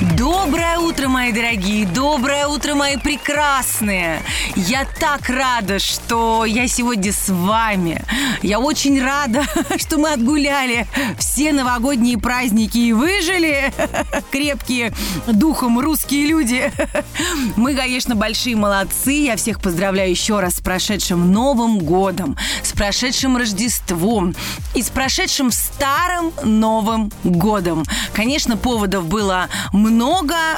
[0.00, 1.84] Доброе утро, мои дорогие!
[1.84, 4.22] Доброе утро, мои прекрасные!
[4.54, 8.04] Я так рада, что я сегодня с вами.
[8.40, 9.42] Я очень рада,
[9.76, 10.86] что мы отгуляли
[11.18, 13.72] все новогодние праздники и выжили.
[14.30, 14.92] Крепкие
[15.26, 16.72] духом русские люди.
[17.56, 19.12] Мы, конечно, большие молодцы.
[19.12, 24.36] Я всех поздравляю еще раз с прошедшим Новым годом, с прошедшим Рождеством
[24.76, 27.84] и с прошедшим Старым Новым годом.
[28.12, 29.87] Конечно, поводов было много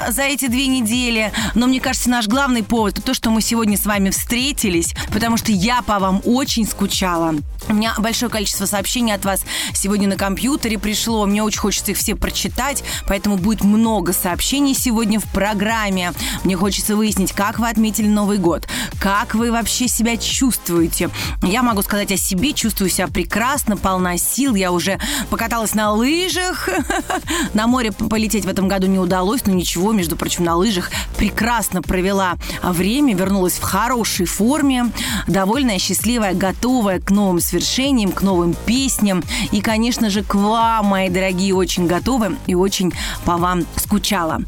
[0.09, 3.85] за эти две недели, но мне кажется, наш главный повод то, что мы сегодня с
[3.85, 7.35] вами встретились, потому что я по вам очень скучала.
[7.69, 11.25] У меня большое количество сообщений от вас сегодня на компьютере пришло.
[11.25, 16.13] Мне очень хочется их все прочитать, поэтому будет много сообщений сегодня в программе.
[16.43, 18.67] Мне хочется выяснить, как вы отметили Новый год,
[18.99, 21.09] как вы вообще себя чувствуете.
[21.43, 24.55] Я могу сказать о себе, чувствую себя прекрасно, полна сил.
[24.55, 26.67] Я уже покаталась на лыжах.
[27.53, 31.81] На море полететь в этом году не удалось, но ничего, между прочим, на лыжах прекрасно
[31.81, 34.91] провела время, вернулась в хорошей форме,
[35.27, 39.23] довольная, счастливая, готовая к новым свершениям, к новым песням.
[39.51, 42.93] И, конечно же, к вам, мои дорогие, очень готовы и очень
[43.25, 44.41] по вам скучала.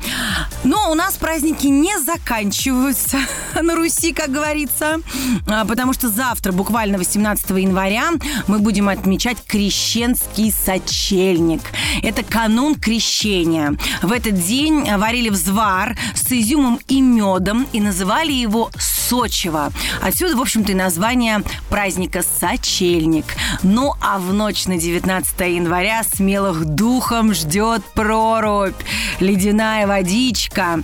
[0.63, 3.17] Но у нас праздники не заканчиваются
[3.61, 4.99] на Руси, как говорится,
[5.47, 8.11] а, потому что завтра, буквально 18 января,
[8.47, 11.61] мы будем отмечать крещенский сочельник.
[12.01, 13.75] Это канун крещения.
[14.01, 14.62] В этот день
[14.97, 19.71] варили взвар с изюмом и медом и называли его Сочево.
[20.01, 23.25] Отсюда, в общем-то, и название праздника «Сочельник».
[23.61, 28.75] Ну, а в ночь на 19 января смелых духом ждет прорубь,
[29.19, 30.79] ледяная водичка.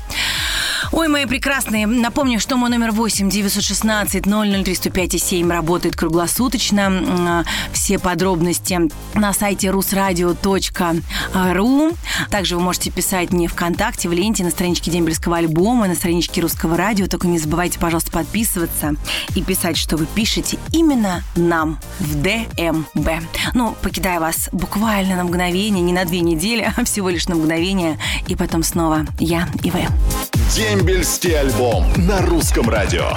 [1.00, 7.46] Ой, мои прекрасные, напомню, что мой номер 8 916 003 105 7 работает круглосуточно.
[7.72, 8.78] Все подробности
[9.13, 11.96] на сайте rusradio.ru.
[12.29, 16.75] Также вы можете писать мне ВКонтакте, в ленте, на страничке Дембельского альбома, на страничке Русского
[16.75, 17.07] радио.
[17.07, 18.95] Только не забывайте, пожалуйста, подписываться
[19.35, 23.09] и писать, что вы пишете именно нам в ДМБ.
[23.53, 27.97] Ну, покидая вас буквально на мгновение, не на две недели, а всего лишь на мгновение,
[28.28, 29.85] и потом снова я и вы.
[30.56, 33.12] Дембельский альбом на русском радио.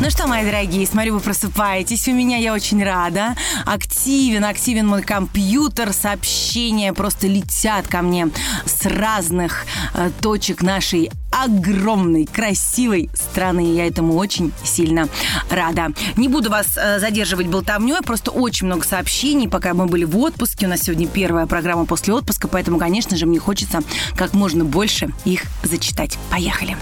[0.00, 2.08] Ну что, мои дорогие, смотрю, вы просыпаетесь.
[2.08, 3.36] У меня я очень рада.
[3.64, 5.92] Активен, активен мой компьютер.
[5.92, 8.28] Сообщения просто летят ко мне
[8.66, 13.74] с разных э, точек нашей огромной, красивой страны.
[13.74, 15.08] Я этому очень сильно
[15.48, 15.92] рада.
[16.16, 20.66] Не буду вас э, задерживать болтовней, просто очень много сообщений, пока мы были в отпуске.
[20.66, 23.80] У нас сегодня первая программа после отпуска, поэтому, конечно же, мне хочется
[24.16, 26.18] как можно больше их зачитать.
[26.30, 26.76] Поехали.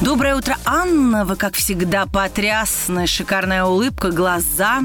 [0.00, 1.26] Доброе утро, Анна.
[1.26, 3.06] Вы, как всегда, потрясны.
[3.06, 4.80] Шикарная улыбка, глаза.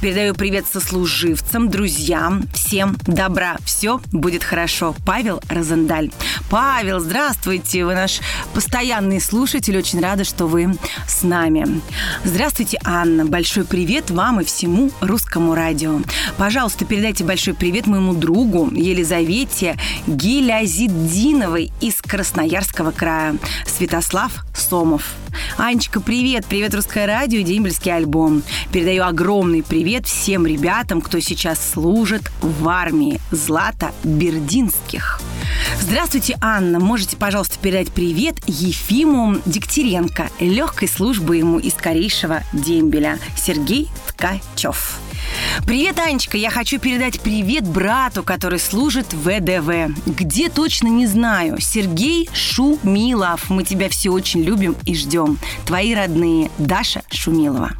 [0.00, 2.44] Передаю привет сослуживцам, друзьям.
[2.54, 3.56] Всем добра.
[3.64, 4.94] Все будет хорошо.
[5.04, 6.10] Павел Розендаль.
[6.48, 7.84] Павел, здравствуйте.
[7.84, 8.20] Вы наш
[8.54, 9.76] постоянный слушатель.
[9.76, 10.76] Очень рада, что вы
[11.08, 11.80] с нами.
[12.22, 13.24] Здравствуйте, Анна.
[13.24, 16.00] Большой привет вам и всему русскому радио.
[16.36, 19.76] Пожалуйста, передайте большой привет моему другу Елизавете
[20.06, 23.36] Гилязиддиновой из Красноярского края.
[23.66, 25.14] Святослав Сомов.
[25.58, 26.46] Анечка, привет!
[26.46, 28.42] Привет, Русское радио и Дембельский альбом.
[28.72, 33.20] Передаю огромный привет всем ребятам, кто сейчас служит в армии.
[33.30, 35.20] Злата Бердинских.
[35.80, 36.78] Здравствуйте, Анна.
[36.80, 40.30] Можете, пожалуйста, передать привет Ефиму Дегтяренко.
[40.40, 43.18] Легкой службы ему из скорейшего дембеля.
[43.36, 44.98] Сергей Ткачев.
[45.66, 46.36] Привет, Анечка.
[46.36, 49.94] Я хочу передать привет брату, который служит в ВДВ.
[50.06, 51.60] Где точно не знаю.
[51.60, 53.48] Сергей Шумилов.
[53.50, 55.38] Мы тебя все очень любим и ждем.
[55.64, 56.50] Твои родные.
[56.58, 57.72] Даша Шумилова.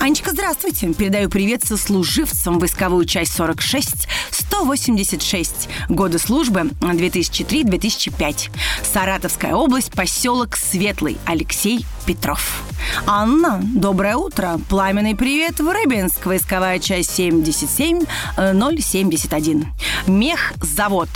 [0.00, 0.92] Анечка, здравствуйте.
[0.94, 5.68] Передаю привет сослуживцам войсковую часть 46 186.
[5.88, 8.50] Годы службы 2003-2005.
[8.82, 11.18] Саратовская область, поселок Светлый.
[11.26, 12.62] Алексей Петров.
[13.06, 14.58] Анна, доброе утро.
[14.68, 16.24] Пламенный привет в Рыбинск.
[16.24, 18.04] Войсковая часть 77
[18.36, 19.66] 071.
[20.06, 21.08] Мехзавод.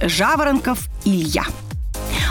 [0.00, 1.44] Жаворонков Илья.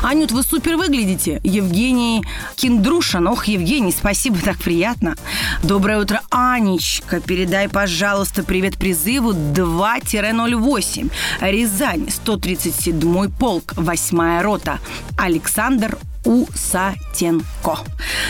[0.02, 1.40] Анют, вы супер выглядите.
[1.44, 2.24] Евгений
[2.56, 3.28] Киндрушин.
[3.28, 5.16] Ох, Евгений, спасибо, так приятно.
[5.64, 7.20] Доброе утро, Анечка.
[7.22, 11.12] Передай, пожалуйста, привет призыву 2-08.
[11.42, 14.80] Рязань, 137-й полк, 8 рота.
[15.18, 17.78] Александр Усатенко.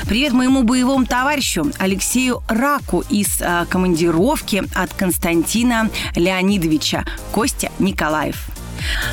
[0.06, 8.55] Привет моему боевому товарищу Алексею Раку из э, командировки от Константина Леонидовича Костя Николаев.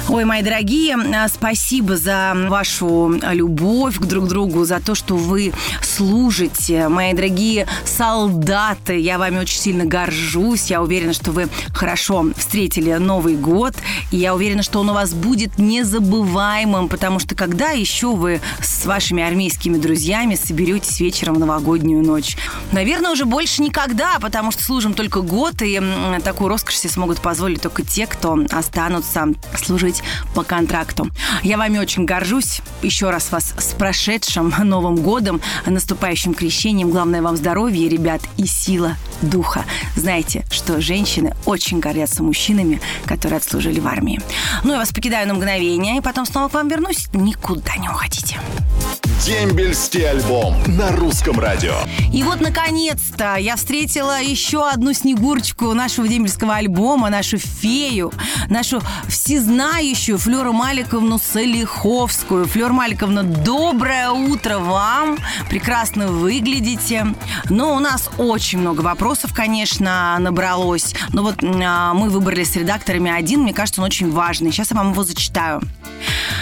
[0.08, 5.52] Ой, мои дорогие, а, спасибо за вашу любовь к друг другу, за то, что вы
[5.80, 6.88] служите.
[6.88, 10.70] Мои дорогие солдаты, я вами очень сильно горжусь.
[10.70, 13.74] Я уверена, что вы хорошо встретили Новый год.
[14.10, 18.84] И я уверена, что он у вас будет незабываемым, потому что когда еще вы с
[18.84, 22.36] вашими армейскими друзьями соберетесь вечером в новогоднюю ночь?
[22.72, 25.80] Наверное, уже больше никогда, потому что служим только год, и
[26.24, 29.28] такую роскошь себе смогут позволить только те, кто останутся
[29.64, 30.02] служить
[30.34, 31.08] по контракту.
[31.42, 32.60] Я вами очень горжусь.
[32.82, 36.90] Еще раз вас с прошедшим Новым годом, наступающим крещением.
[36.90, 39.64] Главное вам здоровья, ребят, и сила духа.
[39.96, 44.20] Знаете, что женщины очень гордятся мужчинами, которые отслужили в армии.
[44.64, 47.08] Ну, я вас покидаю на мгновение, и потом снова к вам вернусь.
[47.12, 48.38] Никуда не уходите.
[49.24, 51.74] Дембельский альбом на русском радио.
[52.12, 58.12] И вот, наконец-то, я встретила еще одну снегурочку нашего дембельского альбома, нашу фею,
[58.48, 62.46] нашу всезнающую Флёру Маликовну Солиховскую.
[62.46, 65.18] Флёр Маликовна, доброе утро вам.
[65.50, 67.08] Прекрасно выглядите.
[67.50, 70.94] Но у нас очень много вопросов, конечно, набралось.
[71.12, 74.52] Но вот а, мы выбрали с редакторами один, мне кажется, он очень важный.
[74.52, 75.60] Сейчас я вам его зачитаю.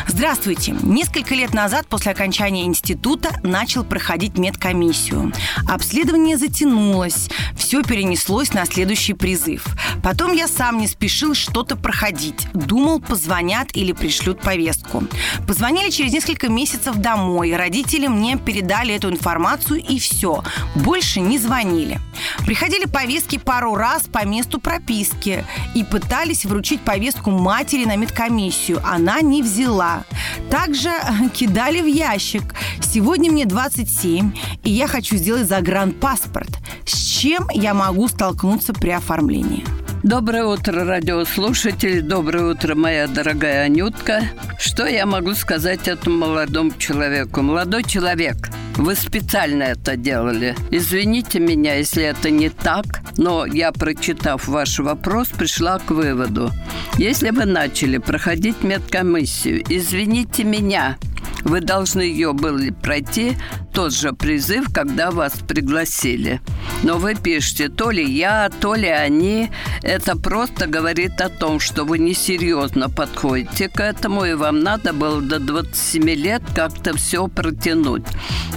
[0.06, 0.76] Здравствуйте.
[0.82, 5.32] Несколько лет назад, после окончания института, начал проходить медкомиссию.
[5.68, 9.64] Обследование затянулось, все перенеслось на следующий призыв.
[10.02, 12.46] Потом я сам не спешил что-то проходить.
[12.52, 15.04] Думал, позвонят или пришлют повестку.
[15.46, 17.54] Позвонили через несколько месяцев домой.
[17.54, 20.42] Родители мне передали эту информацию и все.
[20.74, 22.00] Больше не звонили.
[22.44, 25.44] Приходили повестки пару раз по месту прописки
[25.74, 28.80] и пытались вручить повестку матери на медкомиссию.
[28.84, 30.04] Она не взяла.
[30.50, 30.90] Также
[31.34, 32.54] кидали в ящик.
[32.80, 34.32] Сегодня мне 27,
[34.64, 36.50] и я хочу сделать загранпаспорт.
[36.84, 39.62] С чем я могу столкнуться при оформлении?
[40.02, 42.00] Доброе утро, радиослушатели.
[42.00, 44.22] Доброе утро, моя дорогая Анютка.
[44.58, 47.42] Что я могу сказать этому молодому человеку?
[47.42, 48.36] Молодой человек,
[48.76, 50.56] вы специально это делали.
[50.70, 52.86] Извините меня, если это не так,
[53.18, 56.50] но я, прочитав ваш вопрос, пришла к выводу.
[56.96, 60.96] Если вы начали проходить медкомиссию, извините меня,
[61.44, 63.36] вы должны ее были пройти
[63.74, 66.40] тот же призыв, когда вас пригласили.
[66.82, 69.50] Но вы пишете, то ли я, то ли они.
[69.82, 75.20] Это просто говорит о том, что вы несерьезно подходите к этому, и вам надо было
[75.20, 78.04] до 27 лет как-то все протянуть.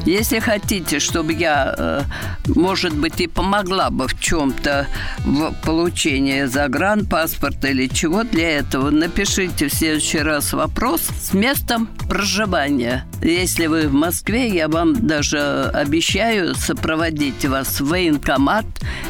[0.05, 2.01] Если хотите, чтобы я, э,
[2.47, 4.87] может быть, и помогла бы в чем-то
[5.25, 13.05] в получении загранпаспорта или чего для этого, напишите в следующий раз вопрос с местом проживания.
[13.21, 15.39] Если вы в Москве, я вам даже
[15.73, 18.65] обещаю сопроводить вас в военкомат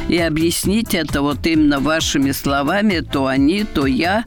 [0.08, 4.24] и объяснить это вот именно вашими словами, то они, то я.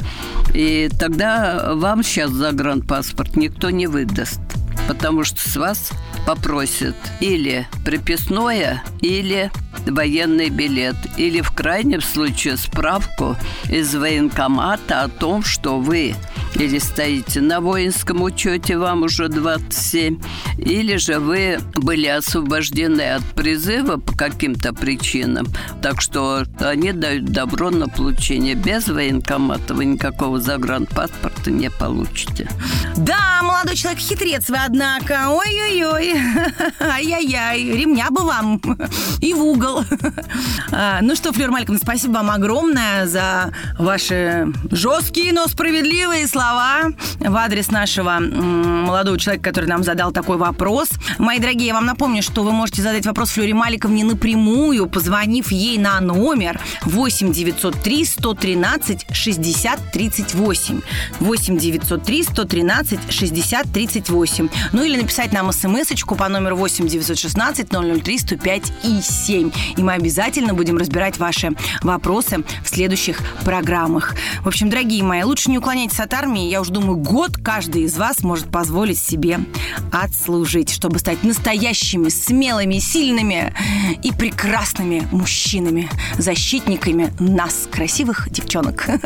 [0.53, 4.39] И тогда вам сейчас загранпаспорт никто не выдаст
[4.87, 5.91] потому что с вас
[6.25, 9.51] попросят или приписное, или
[9.85, 13.35] военный билет, или в крайнем случае справку
[13.69, 16.15] из военкомата о том, что вы
[16.55, 20.19] или стоите на воинском учете, вам уже 27,
[20.57, 25.47] или же вы были освобождены от призыва по каким-то причинам,
[25.81, 28.55] так что они дают добро на получение.
[28.55, 32.49] Без военкомата вы никакого загранпаспорта не получите.
[32.95, 35.29] Да, молодой человек хитрец вы, однако.
[35.29, 36.15] Ой-ой-ой.
[36.79, 37.63] Ай-яй-яй.
[37.63, 38.61] Ремня бы вам.
[39.21, 39.83] И в угол.
[40.71, 47.35] А, ну что, Флёр Мальком, спасибо вам огромное за ваши жесткие, но справедливые слова в
[47.35, 50.89] адрес нашего молодого человека, который нам задал такой вопрос.
[51.17, 55.79] Мои дорогие, я вам напомню, что вы можете задать вопрос Флоре Маликовне напрямую, позвонив ей
[55.79, 60.81] на номер 8 903 113 60 38.
[61.19, 64.49] 8 903 113 60 38.
[64.73, 69.51] Ну или написать нам смс-очку по номеру 8 916 003 105 и 7.
[69.75, 74.13] И мы обязательно будем разбирать ваши вопросы в следующих программах.
[74.43, 76.26] В общем, дорогие мои, лучше не уклоняйтесь от армии.
[76.35, 79.39] Я уже думаю, год каждый из вас может позволить себе
[79.91, 83.53] отслужить, чтобы стать настоящими, смелыми, сильными
[84.03, 88.87] и прекрасными мужчинами, защитниками нас, красивых девчонок.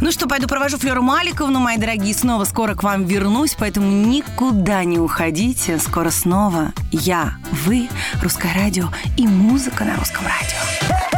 [0.00, 4.82] Ну что, пойду провожу Флеру Маликовну, мои дорогие, снова скоро к вам вернусь, поэтому никуда
[4.82, 5.78] не уходите.
[5.78, 7.34] Скоро снова я,
[7.66, 7.88] вы,
[8.20, 11.11] Русское радио и музыка на Русском радио.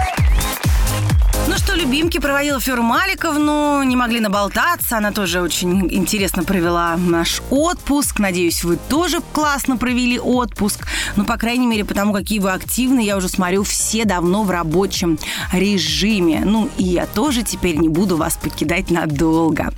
[1.54, 4.96] Ну что, любимки проводила Фёра Маликовну, не могли наболтаться.
[4.96, 8.18] Она тоже очень интересно провела наш отпуск.
[8.18, 10.84] Надеюсь, вы тоже классно провели отпуск.
[11.14, 15.16] Ну, по крайней мере, потому какие вы активны, я уже смотрю, все давно в рабочем
[15.52, 16.42] режиме.
[16.44, 19.73] Ну, и я тоже теперь не буду вас покидать надолго.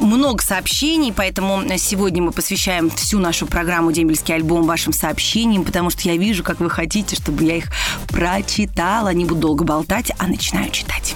[0.00, 6.08] Много сообщений, поэтому сегодня мы посвящаем всю нашу программу «Дембельский альбом» вашим сообщениям, потому что
[6.08, 7.66] я вижу, как вы хотите, чтобы я их
[8.08, 9.12] прочитала.
[9.12, 11.14] Не буду долго болтать, а начинаю читать.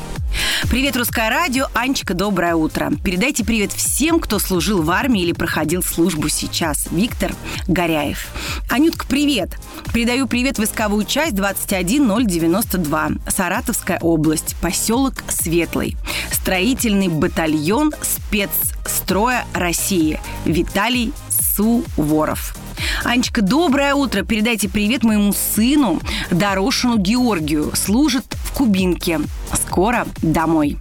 [0.70, 1.66] Привет, Русское радио.
[1.74, 2.90] Анечка, доброе утро.
[3.04, 6.88] Передайте привет всем, кто служил в армии или проходил службу сейчас.
[6.90, 7.32] Виктор
[7.68, 8.26] Горяев.
[8.70, 9.50] Анютка, привет.
[9.92, 13.10] Передаю привет войсковую часть 21092.
[13.28, 14.56] Саратовская область.
[14.60, 15.96] Поселок Светлый.
[16.32, 20.18] Строительный батальон спецстроя России.
[20.44, 22.56] Виталий Суворов.
[23.04, 24.24] Анечка, доброе утро.
[24.24, 27.70] Передайте привет моему сыну Дорошину Георгию.
[27.74, 29.20] Служит в Кубинке.
[29.52, 30.78] Скоро домой.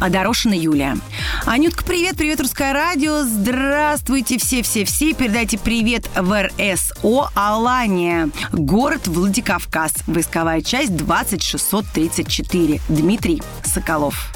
[0.00, 0.96] Дорошина Юлия.
[1.44, 3.22] Анютка, привет, привет, Русское радио.
[3.22, 5.14] Здравствуйте все-все-все.
[5.14, 8.30] Передайте привет в РСО Алания.
[8.52, 9.92] Город Владикавказ.
[10.06, 12.80] Войсковая часть 20634.
[12.88, 14.32] Дмитрий Соколов.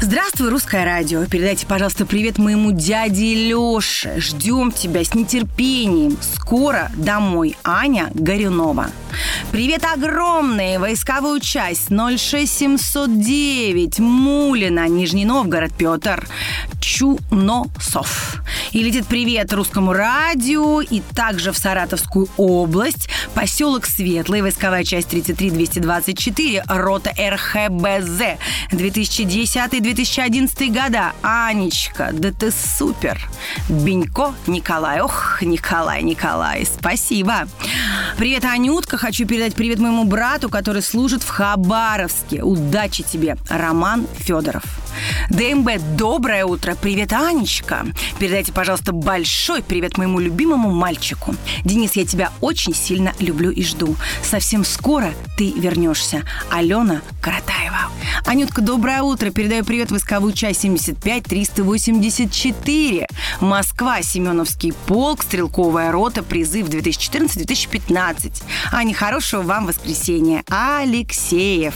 [0.00, 1.24] Здравствуй, Русское радио.
[1.26, 4.20] Передайте, пожалуйста, привет моему дяде Леше.
[4.20, 6.16] Ждем тебя с нетерпением.
[6.36, 7.56] Скоро домой.
[7.64, 8.90] Аня Горюнова.
[9.52, 10.78] Привет огромный.
[10.78, 11.90] Войсковую часть
[12.92, 14.00] 06709.
[14.00, 16.26] Мулина, Нижний Новгород, Петр
[16.80, 18.42] Чуносов.
[18.72, 23.08] И летит привет русскому радио и также в Саратовскую область.
[23.34, 28.38] Поселок Светлый, войсковая часть 33224, рота РХБЗ
[28.72, 31.12] 2010-2011 года.
[31.22, 33.20] Анечка, да ты супер.
[33.68, 35.00] Бенько Николай.
[35.00, 37.48] Ох, Николай, Николай, спасибо.
[38.16, 38.96] Привет, Анютка.
[38.96, 42.42] Хочу передать привет моему брату, который служит в Хабаровске.
[42.42, 44.64] Удачи тебе, Роман Федоров.
[45.30, 46.76] ДМБ, доброе утро.
[46.80, 47.86] Привет, Анечка.
[48.18, 51.34] Передайте, пожалуйста, большой привет моему любимому мальчику.
[51.64, 53.96] Денис, я тебя очень сильно люблю и жду.
[54.22, 56.24] Совсем скоро ты вернешься.
[56.50, 57.90] Алена Каратаева.
[58.26, 59.30] Анютка, доброе утро.
[59.30, 63.06] Передаю привет войсковую часть 75 384.
[63.40, 68.42] Москва, Семеновский полк, стрелковая рота, призыв 2014-2015.
[68.72, 70.42] Аня, хорошего вам воскресенья.
[70.48, 71.74] Алексеев.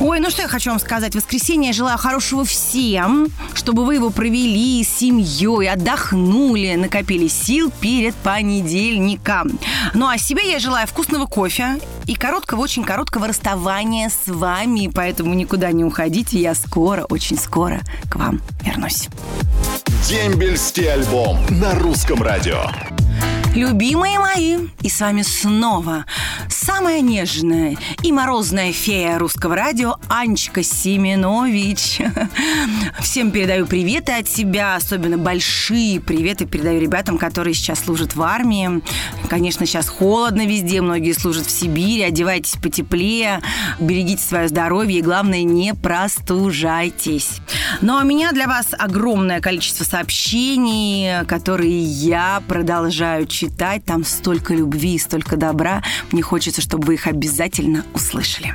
[0.00, 1.14] Ой, ну что я хочу вам сказать.
[1.14, 8.14] Воскресенье я желаю хорошего всем, чтобы вы его провели с семьей, отдохнули, накопили сил перед
[8.16, 9.58] понедельником.
[9.94, 14.90] Ну а себе я желаю вкусного кофе и короткого, очень короткого расставания с вами.
[14.92, 16.38] Поэтому никуда не уходите.
[16.40, 17.80] Я скоро, очень скоро
[18.10, 19.08] к вам вернусь.
[20.08, 22.64] Дембельский альбом на русском радио.
[23.54, 26.06] Любимые мои, и с вами снова
[26.48, 32.00] самая нежная и морозная фея русского радио Анечка Семенович.
[33.00, 38.82] Всем передаю приветы от себя, особенно большие приветы передаю ребятам, которые сейчас служат в армии.
[39.28, 42.02] Конечно, сейчас холодно везде, многие служат в Сибири.
[42.02, 43.40] Одевайтесь потеплее,
[43.78, 47.38] берегите свое здоровье и, главное, не простужайтесь.
[47.82, 54.04] Ну, а у меня для вас огромное количество сообщений, которые я продолжаю читать читать, там
[54.04, 55.82] столько любви, столько добра.
[56.12, 58.54] Мне хочется, чтобы вы их обязательно услышали.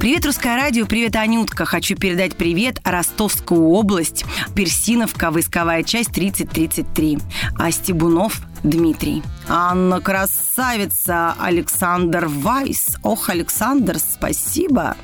[0.00, 1.66] Привет, Русское радио, привет, Анютка.
[1.66, 7.18] Хочу передать привет Ростовскую область, Персиновка, войсковая часть 3033.
[7.58, 9.22] А Стебунов Дмитрий.
[9.46, 12.96] Анна Красавица, Александр Вайс.
[13.02, 14.96] Ох, Александр, спасибо.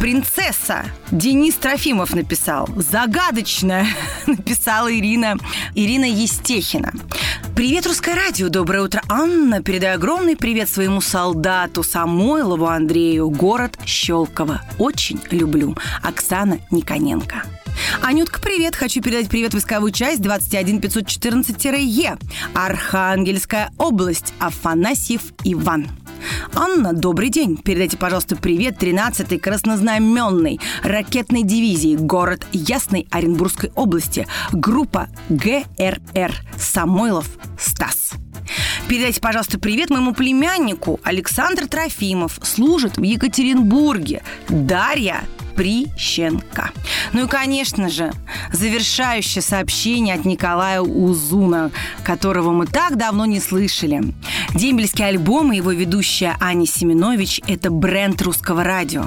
[0.00, 2.68] Принцесса Денис Трофимов написал.
[2.76, 3.86] Загадочная
[4.26, 5.36] написала Ирина,
[5.74, 6.92] Ирина Естехина.
[7.62, 8.48] Привет, Русское радио.
[8.48, 9.62] Доброе утро, Анна.
[9.62, 13.30] Передаю огромный привет своему солдату Самойлову Андрею.
[13.30, 14.62] Город Щелково.
[14.80, 15.76] Очень люблю.
[16.02, 17.44] Оксана Никоненко.
[18.02, 18.74] Анютка, привет!
[18.74, 22.18] Хочу передать привет войсковую часть 21514-Е.
[22.52, 24.34] Архангельская область.
[24.40, 25.86] Афанасьев Иван.
[26.54, 27.56] Анна, добрый день.
[27.56, 38.12] Передайте, пожалуйста, привет 13-й краснознаменной ракетной дивизии, город Ясной Оренбургской области, группа ГРР Самойлов Стас.
[38.88, 42.38] Передайте, пожалуйста, привет моему племяннику Александр Трофимов.
[42.42, 44.22] Служит в Екатеринбурге.
[44.48, 46.70] Дарья Прищенко.
[47.12, 48.12] Ну и, конечно же,
[48.52, 51.70] завершающее сообщение от Николая Узуна,
[52.04, 54.14] которого мы так давно не слышали.
[54.54, 59.04] Дембельский альбом и его ведущая Аня Семенович– это бренд русского радио.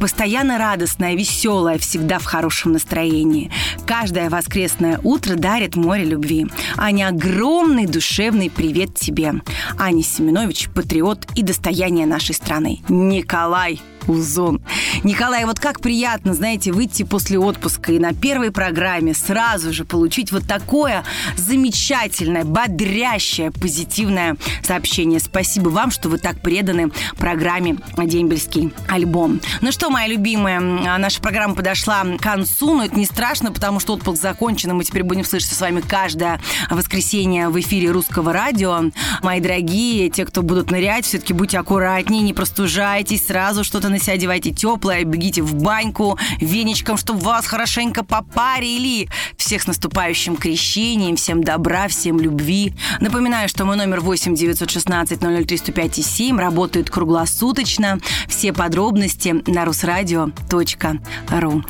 [0.00, 3.50] Постоянно радостная, веселая, всегда в хорошем настроении.
[3.86, 6.46] Каждое воскресное утро дарит море любви.
[6.76, 9.34] Аня, огромный душевный привет тебе.
[9.78, 12.80] Аня Семенович– патриот и достояние нашей страны.
[12.88, 14.62] Николай Узон.
[15.04, 20.32] Николай, вот как приятно, знаете, выйти после отпуска и на первой программе сразу же получить
[20.32, 21.04] вот такое
[21.36, 25.20] замечательное, бодрящее, позитивное сообщение.
[25.20, 29.40] Спасибо вам, что вы так преданы программе «Дембельский альбом».
[29.60, 33.94] Ну что, моя любимая, наша программа подошла к концу, но это не страшно, потому что
[33.94, 38.90] отпуск закончен, и мы теперь будем слышаться с вами каждое воскресенье в эфире русского радио.
[39.22, 44.14] Мои дорогие, те, кто будут нырять, все-таки будьте аккуратнее, не простужайтесь, сразу что-то на себя
[44.14, 49.08] одевайте теплое, бегите в баньку веничком, чтобы вас хорошенько попарили.
[49.36, 52.74] Всех с наступающим крещением, всем добра, всем любви.
[53.00, 57.98] Напоминаю, что мой номер 8 916 003 105 7 работает круглосуточно.
[58.28, 61.62] Все подробности на русрадио.ру.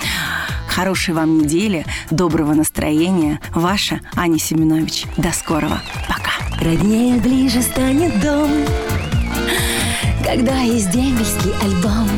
[0.68, 3.40] Хорошей вам недели, доброго настроения.
[3.54, 5.04] Ваша Аня Семенович.
[5.16, 5.80] До скорого.
[6.09, 6.33] Пока.
[6.61, 8.50] Роднее ближе станет дом
[10.37, 12.11] Когда есть дембельский альбом